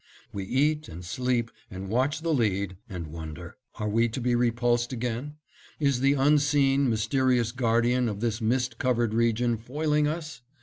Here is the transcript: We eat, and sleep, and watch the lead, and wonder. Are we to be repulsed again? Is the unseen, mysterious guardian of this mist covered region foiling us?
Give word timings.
We 0.33 0.45
eat, 0.45 0.89
and 0.89 1.05
sleep, 1.05 1.51
and 1.69 1.87
watch 1.87 2.21
the 2.23 2.33
lead, 2.33 2.75
and 2.89 3.05
wonder. 3.05 3.57
Are 3.75 3.87
we 3.87 4.09
to 4.09 4.19
be 4.19 4.33
repulsed 4.33 4.91
again? 4.91 5.35
Is 5.79 5.99
the 5.99 6.13
unseen, 6.13 6.89
mysterious 6.89 7.51
guardian 7.51 8.09
of 8.09 8.19
this 8.19 8.41
mist 8.41 8.79
covered 8.79 9.13
region 9.13 9.57
foiling 9.59 10.07
us? 10.07 10.41